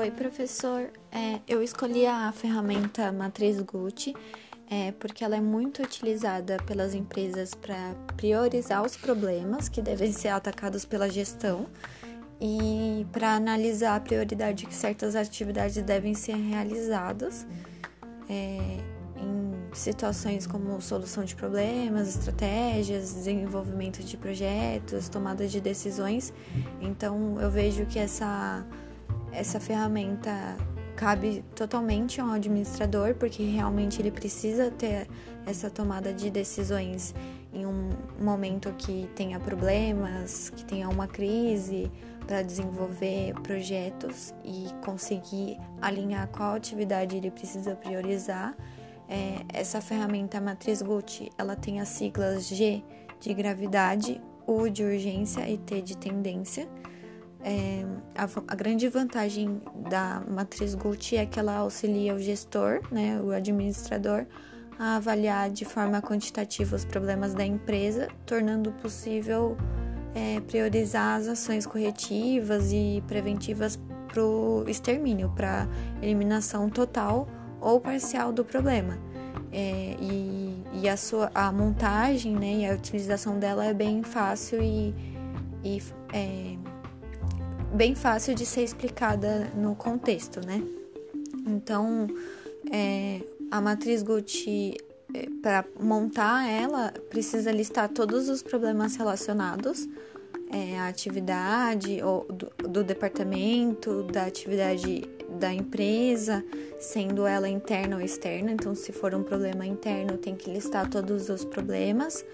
Oi, 0.00 0.10
professor. 0.10 0.90
É, 1.12 1.40
eu 1.46 1.62
escolhi 1.62 2.06
a 2.06 2.32
ferramenta 2.32 3.12
Matriz 3.12 3.60
Gucci 3.60 4.16
é, 4.70 4.92
porque 4.92 5.22
ela 5.22 5.36
é 5.36 5.42
muito 5.42 5.82
utilizada 5.82 6.56
pelas 6.64 6.94
empresas 6.94 7.54
para 7.54 7.94
priorizar 8.16 8.82
os 8.82 8.96
problemas 8.96 9.68
que 9.68 9.82
devem 9.82 10.10
ser 10.10 10.28
atacados 10.28 10.86
pela 10.86 11.06
gestão 11.10 11.66
e 12.40 13.06
para 13.12 13.34
analisar 13.34 13.96
a 13.96 14.00
prioridade 14.00 14.64
que 14.64 14.74
certas 14.74 15.14
atividades 15.14 15.76
devem 15.82 16.14
ser 16.14 16.36
realizadas 16.36 17.46
é, 18.26 18.78
em 19.18 19.74
situações 19.74 20.46
como 20.46 20.80
solução 20.80 21.26
de 21.26 21.36
problemas, 21.36 22.08
estratégias, 22.08 23.12
desenvolvimento 23.12 24.02
de 24.02 24.16
projetos, 24.16 25.10
tomada 25.10 25.46
de 25.46 25.60
decisões. 25.60 26.32
Então, 26.80 27.38
eu 27.38 27.50
vejo 27.50 27.84
que 27.84 27.98
essa 27.98 28.64
essa 29.32 29.60
ferramenta 29.60 30.56
cabe 30.96 31.42
totalmente 31.54 32.20
ao 32.20 32.30
administrador, 32.30 33.14
porque 33.14 33.42
realmente 33.42 34.00
ele 34.00 34.10
precisa 34.10 34.70
ter 34.70 35.08
essa 35.46 35.70
tomada 35.70 36.12
de 36.12 36.30
decisões 36.30 37.14
em 37.52 37.64
um 37.64 37.90
momento 38.20 38.72
que 38.76 39.08
tenha 39.14 39.40
problemas, 39.40 40.50
que 40.50 40.64
tenha 40.64 40.88
uma 40.88 41.08
crise, 41.08 41.90
para 42.26 42.42
desenvolver 42.42 43.34
projetos 43.42 44.32
e 44.44 44.66
conseguir 44.84 45.58
alinhar 45.82 46.28
qual 46.28 46.54
atividade 46.54 47.16
ele 47.16 47.28
precisa 47.28 47.74
priorizar. 47.74 48.54
É, 49.08 49.40
essa 49.52 49.80
ferramenta 49.80 50.40
Matriz 50.40 50.80
Gucci, 50.80 51.32
ela 51.36 51.56
tem 51.56 51.80
as 51.80 51.88
siglas 51.88 52.46
G 52.46 52.84
de 53.18 53.34
gravidade, 53.34 54.20
U 54.46 54.68
de 54.68 54.84
urgência 54.84 55.48
e 55.50 55.58
T 55.58 55.82
de 55.82 55.96
tendência. 55.96 56.68
É, 57.42 57.84
a, 58.14 58.24
a, 58.24 58.54
grande 58.54 58.86
vantagem 58.88 59.62
da 59.88 60.22
matriz 60.28 60.74
Gucci 60.74 61.16
é 61.16 61.24
que 61.24 61.38
ela 61.38 61.56
auxilia 61.56 62.14
o 62.14 62.18
gestor, 62.18 62.80
né, 62.90 63.18
o 63.22 63.30
administrador, 63.30 64.26
a 64.78 64.96
avaliar 64.96 65.50
de 65.50 65.64
forma 65.64 66.02
quantitativa 66.02 66.76
os 66.76 66.84
problemas 66.84 67.32
da 67.32 67.44
empresa, 67.44 68.08
tornando 68.26 68.72
possível 68.72 69.56
é, 70.14 70.40
priorizar 70.40 71.18
as 71.18 71.28
ações 71.28 71.66
corretivas 71.66 72.72
e 72.72 73.02
preventivas 73.06 73.78
para 74.08 74.22
o 74.22 74.64
extermínio, 74.68 75.32
para 75.34 75.68
eliminação 76.02 76.68
total 76.68 77.28
ou 77.60 77.80
parcial 77.80 78.32
do 78.32 78.44
problema. 78.44 78.98
É, 79.52 79.96
e, 80.00 80.62
e 80.74 80.88
a 80.88 80.96
sua 80.96 81.30
a 81.34 81.50
montagem 81.50 82.36
né, 82.36 82.54
e 82.54 82.66
a 82.66 82.74
utilização 82.74 83.38
dela 83.38 83.64
é 83.64 83.74
bem 83.74 84.02
fácil 84.02 84.62
e, 84.62 84.94
e 85.64 85.82
é, 86.12 86.56
bem 87.74 87.94
fácil 87.94 88.34
de 88.34 88.44
ser 88.44 88.62
explicada 88.62 89.50
no 89.54 89.74
contexto, 89.74 90.44
né? 90.44 90.62
Então, 91.46 92.06
é, 92.70 93.20
a 93.50 93.60
matriz 93.60 94.02
Gucci, 94.02 94.76
é, 95.14 95.28
para 95.42 95.64
montar 95.80 96.48
ela, 96.48 96.92
precisa 97.08 97.50
listar 97.50 97.88
todos 97.88 98.28
os 98.28 98.42
problemas 98.42 98.96
relacionados 98.96 99.88
é, 100.52 100.78
à 100.78 100.88
atividade 100.88 102.02
ou 102.02 102.24
do, 102.24 102.68
do 102.68 102.84
departamento, 102.84 104.02
da 104.04 104.26
atividade 104.26 105.08
da 105.38 105.52
empresa, 105.52 106.44
sendo 106.78 107.26
ela 107.26 107.48
interna 107.48 107.96
ou 107.96 108.02
externa. 108.02 108.50
Então, 108.50 108.74
se 108.74 108.92
for 108.92 109.14
um 109.14 109.22
problema 109.22 109.64
interno, 109.64 110.18
tem 110.18 110.34
que 110.34 110.50
listar 110.50 110.88
todos 110.88 111.28
os 111.28 111.44
problemas. 111.44 112.24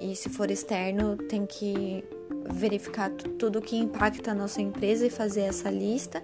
E 0.00 0.14
se 0.14 0.28
for 0.28 0.50
externo, 0.50 1.16
tem 1.16 1.44
que 1.44 2.04
verificar 2.50 3.10
tudo 3.10 3.60
que 3.60 3.76
impacta 3.76 4.32
a 4.32 4.34
nossa 4.34 4.60
empresa 4.60 5.06
e 5.06 5.10
fazer 5.10 5.42
essa 5.42 5.70
lista. 5.70 6.22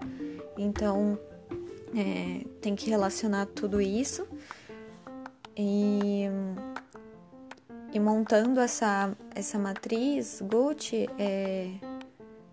Então, 0.57 1.19
é, 1.95 2.45
tem 2.61 2.75
que 2.75 2.89
relacionar 2.89 3.47
tudo 3.47 3.81
isso. 3.81 4.27
E, 5.57 6.27
e 7.93 8.01
montando 8.01 8.61
essa, 8.61 9.17
essa 9.35 9.59
matriz 9.59 10.43
Gucci, 10.43 11.09
é, 11.19 11.71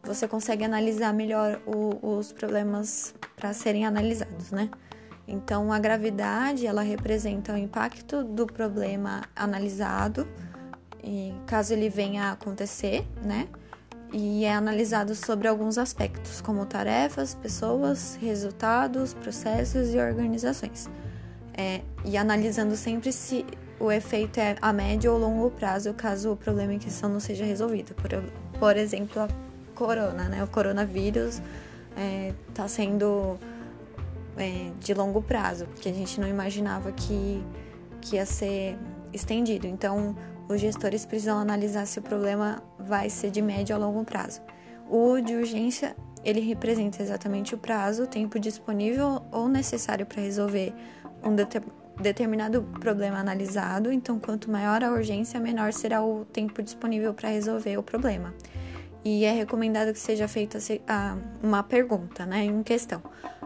você 0.03 0.27
consegue 0.27 0.63
analisar 0.63 1.13
melhor 1.13 1.61
o, 1.65 2.17
os 2.17 2.31
problemas 2.31 3.13
para 3.35 3.53
serem 3.53 3.85
analisados, 3.85 4.51
né? 4.51 4.69
Então, 5.27 5.71
a 5.71 5.77
gravidade, 5.77 6.65
ela 6.65 6.81
representa 6.81 7.53
o 7.53 7.57
impacto 7.57 8.23
do 8.23 8.47
problema 8.47 9.21
analisado, 9.35 10.27
caso 11.45 11.73
ele 11.73 11.89
venha 11.89 12.25
a 12.25 12.31
acontecer, 12.31 13.05
né? 13.23 13.47
E 14.11 14.43
é 14.43 14.53
analisado 14.53 15.13
sobre 15.13 15.47
alguns 15.47 15.77
aspectos, 15.77 16.41
como 16.41 16.65
tarefas, 16.65 17.35
pessoas, 17.35 18.17
resultados, 18.19 19.13
processos 19.13 19.93
e 19.93 19.97
organizações. 19.99 20.89
É, 21.55 21.81
e 22.03 22.17
analisando 22.17 22.75
sempre 22.75 23.11
se 23.11 23.45
o 23.79 23.91
efeito 23.91 24.39
é 24.39 24.55
a 24.61 24.73
médio 24.73 25.13
ou 25.13 25.19
longo 25.19 25.51
prazo, 25.51 25.93
caso 25.93 26.31
o 26.31 26.35
problema 26.35 26.73
em 26.73 26.79
questão 26.79 27.09
não 27.09 27.19
seja 27.19 27.45
resolvido. 27.45 27.93
Por, 27.95 28.09
por 28.59 28.77
exemplo, 28.77 29.21
a 29.21 29.27
corona, 29.75 30.23
né? 30.25 30.43
O 30.43 30.47
coronavírus 30.47 31.35
está 31.35 32.01
é, 32.01 32.33
tá 32.53 32.67
sendo 32.67 33.37
é, 34.37 34.71
de 34.79 34.93
longo 34.93 35.21
prazo, 35.21 35.65
porque 35.65 35.89
a 35.89 35.93
gente 35.93 36.19
não 36.19 36.27
imaginava 36.27 36.91
que, 36.91 37.43
que 38.01 38.15
ia 38.15 38.25
ser 38.25 38.77
estendido. 39.13 39.67
Então, 39.67 40.15
os 40.49 40.59
gestores 40.59 41.05
precisam 41.05 41.37
analisar 41.37 41.85
se 41.85 41.99
o 41.99 42.01
problema 42.01 42.61
vai 42.77 43.09
ser 43.09 43.29
de 43.29 43.41
médio 43.41 43.75
a 43.75 43.79
longo 43.79 44.03
prazo. 44.03 44.41
O 44.89 45.21
de 45.21 45.35
urgência, 45.35 45.95
ele 46.25 46.39
representa 46.39 47.03
exatamente 47.03 47.53
o 47.53 47.57
prazo, 47.57 48.03
o 48.03 48.07
tempo 48.07 48.39
disponível 48.39 49.21
ou 49.31 49.47
necessário 49.47 50.07
para 50.07 50.23
resolver 50.23 50.73
um 51.23 51.35
determinado 52.01 52.63
problema 52.79 53.19
analisado. 53.19 53.91
Então, 53.91 54.19
quanto 54.19 54.49
maior 54.49 54.83
a 54.83 54.91
urgência, 54.91 55.39
menor 55.39 55.71
será 55.71 56.03
o 56.03 56.25
tempo 56.25 56.63
disponível 56.63 57.13
para 57.13 57.29
resolver 57.29 57.77
o 57.77 57.83
problema. 57.83 58.33
E 59.05 59.23
é 59.23 59.31
recomendado 59.31 59.93
que 59.93 59.99
seja 59.99 60.27
feita 60.27 60.57
uma 61.43 61.61
pergunta, 61.61 62.25
né, 62.25 62.43
em 62.43 62.63
questão. 62.63 63.01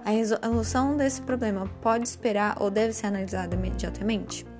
A 0.05 0.09
resolução 0.09 0.95
desse 0.95 1.21
problema 1.21 1.69
pode 1.81 2.07
esperar 2.07 2.55
ou 2.61 2.71
deve 2.71 2.93
ser 2.93 3.07
analisada 3.07 3.55
imediatamente? 3.55 4.52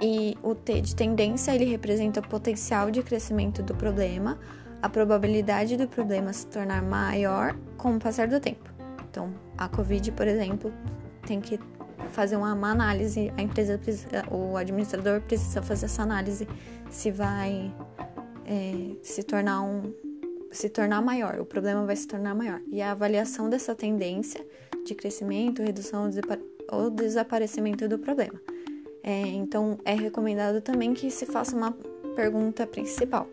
E 0.00 0.36
o 0.42 0.54
T 0.54 0.80
de 0.80 0.94
tendência, 0.94 1.54
ele 1.54 1.64
representa 1.64 2.20
o 2.20 2.28
potencial 2.28 2.90
de 2.90 3.02
crescimento 3.02 3.62
do 3.62 3.74
problema, 3.74 4.38
a 4.82 4.88
probabilidade 4.88 5.76
do 5.76 5.88
problema 5.88 6.32
se 6.32 6.46
tornar 6.46 6.82
maior 6.82 7.56
com 7.76 7.96
o 7.96 7.98
passar 7.98 8.28
do 8.28 8.40
tempo. 8.40 8.70
Então, 9.08 9.32
a 9.56 9.68
COVID, 9.68 10.12
por 10.12 10.26
exemplo, 10.26 10.72
tem 11.26 11.40
que 11.40 11.58
fazer 12.10 12.36
uma, 12.36 12.50
análise, 12.50 13.32
a 13.36 13.42
empresa, 13.42 13.78
precisa, 13.78 14.24
o 14.30 14.56
administrador 14.56 15.20
precisa 15.20 15.62
fazer 15.62 15.86
essa 15.86 16.02
análise 16.02 16.46
se 16.90 17.10
vai 17.10 17.72
é, 18.44 18.96
se 19.02 19.22
tornar 19.22 19.62
um 19.62 19.92
se 20.50 20.68
tornar 20.68 21.02
maior, 21.02 21.40
o 21.40 21.44
problema 21.44 21.84
vai 21.84 21.96
se 21.96 22.06
tornar 22.06 22.32
maior. 22.32 22.60
E 22.70 22.80
a 22.80 22.92
avaliação 22.92 23.50
dessa 23.50 23.74
tendência 23.74 24.46
de 24.86 24.94
crescimento, 24.94 25.62
redução 25.62 26.08
ou 26.70 26.90
desaparecimento 26.90 27.88
do 27.88 27.98
problema. 27.98 28.40
É, 29.06 29.20
então, 29.20 29.78
é 29.84 29.92
recomendado 29.92 30.62
também 30.62 30.94
que 30.94 31.10
se 31.10 31.26
faça 31.26 31.54
uma 31.54 31.72
pergunta 32.16 32.66
principal. 32.66 33.28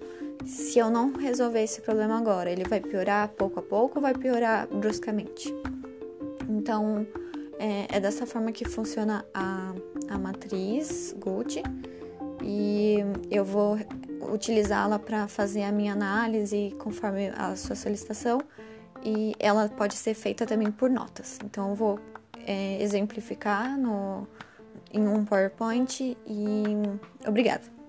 Se 0.46 0.80
eu 0.80 0.90
não 0.90 1.14
resolver 1.14 1.64
esse 1.64 1.80
problema 1.80 2.18
agora, 2.18 2.52
ele 2.52 2.66
vai 2.66 2.82
piorar 2.82 3.30
pouco 3.30 3.60
a 3.62 3.64
pouco 3.64 4.00
ou 4.00 4.02
vai 4.02 4.14
piorar 4.14 4.68
bruscamente? 4.68 5.54
Então, 6.50 7.08
é, 7.58 7.88
é 7.96 8.00
dessa 8.02 8.26
forma 8.26 8.52
que 8.52 8.66
funciona 8.66 9.24
a, 9.34 9.74
a 10.10 10.18
matriz 10.18 11.16
Gucci 11.18 11.64
e 12.44 12.98
eu 13.30 13.46
vou 13.46 13.78
utilizá-la 14.34 15.00
para 15.00 15.30
fazer 15.30 15.64
a 15.64 15.72
minha 15.72 15.94
análise 15.94 16.76
conforme 16.80 17.30
a 17.30 17.56
sua 17.56 17.78
solicitação 17.78 18.42
e 19.04 19.34
ela 19.40 19.70
pode 19.70 19.94
ser 19.94 20.16
feita 20.16 20.46
também 20.46 20.70
por 20.70 20.90
notas. 20.90 21.40
Então, 21.46 21.70
eu 21.70 21.76
vou 21.76 22.00
é, 22.46 22.82
exemplificar 22.82 23.78
no 23.78 24.28
em 24.94 25.08
um 25.08 25.26
PowerPoint 25.26 26.18
e 26.26 26.64
obrigada. 27.28 27.81